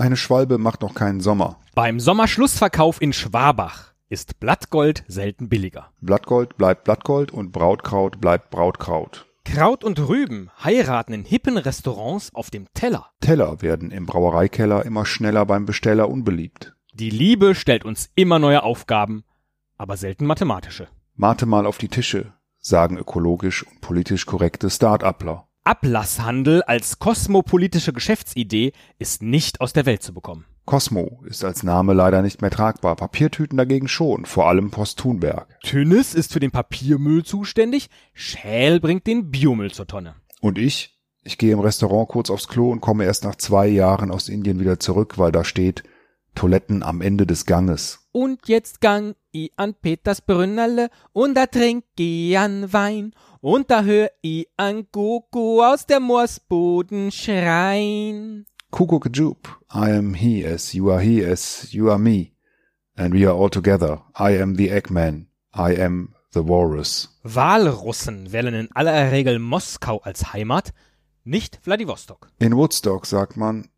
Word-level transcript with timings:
Eine 0.00 0.16
Schwalbe 0.16 0.56
macht 0.56 0.80
noch 0.80 0.94
keinen 0.94 1.20
Sommer. 1.20 1.58
Beim 1.74 2.00
Sommerschlussverkauf 2.00 3.02
in 3.02 3.12
Schwabach 3.12 3.92
ist 4.08 4.40
Blattgold 4.40 5.04
selten 5.06 5.50
billiger. 5.50 5.90
Blattgold 6.00 6.56
bleibt 6.56 6.84
Blattgold 6.84 7.30
und 7.30 7.52
Brautkraut 7.52 8.18
bleibt 8.18 8.48
Brautkraut. 8.48 9.27
Kraut 9.54 9.82
und 9.82 9.98
Rüben 9.98 10.50
heiraten 10.62 11.14
in 11.14 11.24
hippen 11.24 11.56
Restaurants 11.56 12.34
auf 12.34 12.50
dem 12.50 12.66
Teller. 12.74 13.10
Teller 13.20 13.62
werden 13.62 13.90
im 13.90 14.04
Brauereikeller 14.04 14.84
immer 14.84 15.06
schneller 15.06 15.46
beim 15.46 15.64
Besteller 15.64 16.10
unbeliebt. 16.10 16.74
Die 16.92 17.08
Liebe 17.08 17.54
stellt 17.54 17.84
uns 17.84 18.10
immer 18.14 18.38
neue 18.38 18.62
Aufgaben, 18.62 19.24
aber 19.78 19.96
selten 19.96 20.26
mathematische. 20.26 20.88
Mate 21.14 21.46
mal 21.46 21.64
auf 21.64 21.78
die 21.78 21.88
Tische, 21.88 22.34
sagen 22.58 22.98
ökologisch 22.98 23.64
und 23.64 23.80
politisch 23.80 24.26
korrekte 24.26 24.68
Start-upler. 24.68 25.48
Ablasshandel 25.64 26.62
als 26.62 26.98
kosmopolitische 26.98 27.94
Geschäftsidee 27.94 28.72
ist 28.98 29.22
nicht 29.22 29.62
aus 29.62 29.72
der 29.72 29.86
Welt 29.86 30.02
zu 30.02 30.12
bekommen. 30.12 30.44
Cosmo 30.68 31.22
ist 31.24 31.46
als 31.46 31.62
Name 31.62 31.94
leider 31.94 32.20
nicht 32.20 32.42
mehr 32.42 32.50
tragbar, 32.50 32.94
Papiertüten 32.94 33.56
dagegen 33.56 33.88
schon, 33.88 34.26
vor 34.26 34.48
allem 34.48 34.70
Post 34.70 34.98
Thunberg. 34.98 35.58
Tünnes 35.62 36.14
ist 36.14 36.30
für 36.30 36.40
den 36.40 36.50
Papiermüll 36.50 37.24
zuständig, 37.24 37.88
Schäl 38.12 38.78
bringt 38.78 39.06
den 39.06 39.30
Biomüll 39.30 39.70
zur 39.70 39.86
Tonne. 39.86 40.16
Und 40.42 40.58
ich? 40.58 41.00
Ich 41.22 41.38
gehe 41.38 41.54
im 41.54 41.60
Restaurant 41.60 42.10
kurz 42.10 42.28
aufs 42.28 42.48
Klo 42.48 42.70
und 42.70 42.82
komme 42.82 43.06
erst 43.06 43.24
nach 43.24 43.36
zwei 43.36 43.66
Jahren 43.66 44.10
aus 44.10 44.28
Indien 44.28 44.60
wieder 44.60 44.78
zurück, 44.78 45.16
weil 45.16 45.32
da 45.32 45.42
steht 45.42 45.84
Toiletten 46.34 46.82
am 46.82 47.00
Ende 47.00 47.26
des 47.26 47.46
Ganges. 47.46 48.00
Und 48.12 48.46
jetzt 48.46 48.82
gang 48.82 49.16
i 49.34 49.50
an 49.56 49.72
Peters 49.72 50.20
Brünnerle 50.20 50.90
und 51.14 51.34
da 51.34 51.46
trink 51.46 51.84
i 51.98 52.36
an 52.36 52.70
Wein 52.74 53.14
und 53.40 53.70
da 53.70 53.84
hör 53.84 54.10
i 54.22 54.46
an 54.58 54.86
Gogo 54.92 55.64
aus 55.64 55.86
der 55.86 56.00
Moorsboden 56.00 57.10
schreien. 57.10 58.44
Kuckuckjup, 58.70 59.48
I 59.72 59.90
am 59.90 60.14
he 60.14 60.44
as 60.44 60.74
you 60.74 60.90
are 60.90 61.00
he 61.00 61.24
as 61.24 61.72
you 61.72 61.90
are 61.90 61.98
me. 61.98 62.32
And 62.96 63.14
we 63.14 63.26
are 63.26 63.34
all 63.34 63.50
together. 63.50 64.02
I 64.18 64.40
am 64.40 64.56
the 64.56 64.70
Eggman. 64.70 65.26
I 65.54 65.74
am 65.80 66.14
the 66.32 66.46
Walrus. 66.46 67.08
Walrussen 67.22 68.32
wählen 68.32 68.54
in 68.54 68.68
aller 68.72 69.12
Regel 69.12 69.38
Moskau 69.38 69.98
als 69.98 70.32
Heimat, 70.32 70.72
nicht 71.24 71.60
Wladiwostok. 71.64 72.28
In 72.38 72.56
Woodstock, 72.56 73.06
sagt 73.06 73.36
man, 73.36 73.68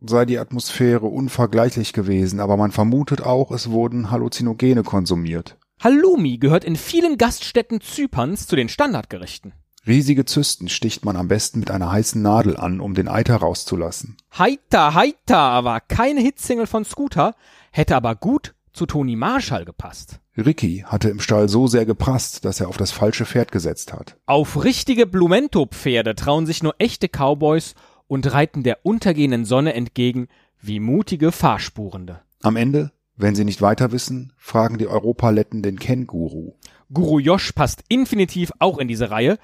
sei 0.00 0.24
die 0.24 0.38
Atmosphäre 0.38 1.06
unvergleichlich 1.06 1.92
gewesen, 1.92 2.40
aber 2.40 2.56
man 2.56 2.72
vermutet 2.72 3.22
auch, 3.22 3.50
es 3.50 3.70
wurden 3.70 4.10
Halluzinogene 4.10 4.82
konsumiert. 4.82 5.58
Halloumi 5.80 6.38
gehört 6.38 6.64
in 6.64 6.76
vielen 6.76 7.18
Gaststätten 7.18 7.80
Zyperns 7.80 8.46
zu 8.46 8.56
den 8.56 8.68
Standardgerichten. 8.68 9.52
Riesige 9.86 10.24
Zysten 10.24 10.68
sticht 10.68 11.04
man 11.04 11.16
am 11.16 11.28
besten 11.28 11.60
mit 11.60 11.70
einer 11.70 11.92
heißen 11.92 12.20
Nadel 12.22 12.56
an, 12.56 12.80
um 12.80 12.94
den 12.94 13.06
Eiter 13.06 13.36
rauszulassen. 13.36 14.16
Heiter, 14.38 14.94
heiter 14.94 15.64
war 15.64 15.80
keine 15.80 16.22
Hitsingle 16.22 16.66
von 16.66 16.86
Scooter, 16.86 17.34
hätte 17.70 17.94
aber 17.94 18.14
gut 18.14 18.54
zu 18.72 18.86
Toni 18.86 19.14
Marshall 19.14 19.66
gepasst. 19.66 20.20
Ricky 20.38 20.84
hatte 20.86 21.10
im 21.10 21.20
Stall 21.20 21.50
so 21.50 21.66
sehr 21.66 21.84
geprasst, 21.84 22.46
dass 22.46 22.60
er 22.60 22.68
auf 22.68 22.78
das 22.78 22.92
falsche 22.92 23.26
Pferd 23.26 23.52
gesetzt 23.52 23.92
hat. 23.92 24.16
Auf 24.24 24.64
richtige 24.64 25.06
Blumento-Pferde 25.06 26.14
trauen 26.14 26.46
sich 26.46 26.62
nur 26.62 26.74
echte 26.78 27.08
Cowboys 27.08 27.74
und 28.06 28.32
reiten 28.32 28.62
der 28.62 28.84
untergehenden 28.84 29.44
Sonne 29.44 29.74
entgegen 29.74 30.28
wie 30.60 30.80
mutige 30.80 31.30
Fahrspurende. 31.30 32.22
Am 32.42 32.56
Ende, 32.56 32.90
wenn 33.16 33.34
sie 33.34 33.44
nicht 33.44 33.60
weiter 33.60 33.92
wissen, 33.92 34.32
fragen 34.38 34.78
die 34.78 34.88
Europaletten 34.88 35.62
den 35.62 35.78
Ken-Guru. 35.78 36.54
Guru 36.92 37.18
Josh 37.18 37.52
passt 37.52 37.84
infinitiv 37.88 38.50
auch 38.58 38.78
in 38.78 38.88
diese 38.88 39.10
Reihe, 39.10 39.38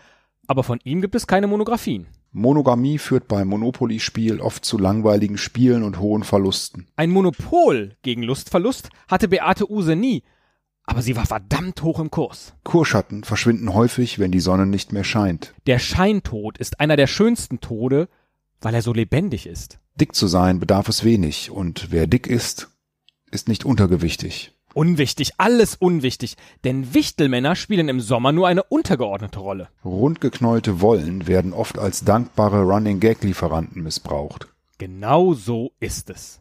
aber 0.51 0.65
von 0.65 0.81
ihm 0.83 1.01
gibt 1.01 1.15
es 1.15 1.29
keine 1.29 1.47
Monographien. 1.47 2.09
Monogamie 2.33 2.99
führt 2.99 3.29
beim 3.29 3.47
Monopoly-Spiel 3.47 4.41
oft 4.41 4.65
zu 4.65 4.79
langweiligen 4.79 5.39
Spielen 5.39 5.85
und 5.85 6.01
hohen 6.01 6.25
Verlusten. 6.25 6.89
Ein 6.97 7.11
Monopol 7.11 7.97
gegen 8.03 8.25
Lustverlust 8.25 8.89
hatte 9.07 9.29
Beate 9.29 9.71
Use 9.71 9.95
nie, 9.95 10.25
aber 10.83 11.03
sie 11.03 11.15
war 11.15 11.25
verdammt 11.25 11.85
hoch 11.85 12.01
im 12.01 12.11
Kurs. 12.11 12.55
Kurschatten 12.65 13.23
verschwinden 13.23 13.75
häufig, 13.75 14.19
wenn 14.19 14.33
die 14.33 14.41
Sonne 14.41 14.67
nicht 14.67 14.93
mehr 14.93 15.05
scheint. 15.05 15.55
Der 15.69 15.79
Scheintod 15.79 16.59
ist 16.59 16.81
einer 16.81 16.97
der 16.97 17.07
schönsten 17.07 17.61
Tode, 17.61 18.09
weil 18.61 18.75
er 18.75 18.83
so 18.83 18.93
lebendig 18.93 19.47
ist. 19.47 19.79
Dick 19.95 20.17
zu 20.17 20.27
sein 20.27 20.59
bedarf 20.59 20.89
es 20.89 21.05
wenig 21.05 21.53
und 21.53 21.93
wer 21.93 22.09
dick 22.09 22.27
ist, 22.27 22.73
ist 23.31 23.47
nicht 23.47 23.65
untergewichtig. 23.65 24.53
Unwichtig, 24.75 25.33
alles 25.39 25.75
unwichtig, 25.75 26.37
denn 26.65 26.95
Wichtelmänner 26.95 27.57
spielen 27.57 27.89
im 27.89 28.01
Sommer 28.01 28.33
nur 28.33 28.47
eine 28.47 28.63
untergeordnete 28.63 29.41
Rolle. 29.41 29.69
Rundgeknäulte 29.85 30.81
Wollen 30.81 31.27
werden 31.27 31.53
oft 31.53 31.79
als 31.79 32.05
dankbare 32.05 32.63
Running 32.63 33.01
Gag 33.01 33.23
Lieferanten 33.23 33.83
missbraucht. 33.83 34.47
Genau 34.79 35.35
so 35.35 35.73
ist 35.81 36.11
es. 36.11 36.41